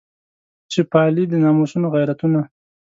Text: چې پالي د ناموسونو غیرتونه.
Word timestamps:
چې 0.71 0.79
پالي 0.91 1.23
د 1.29 1.33
ناموسونو 1.43 1.87
غیرتونه. 1.95 2.41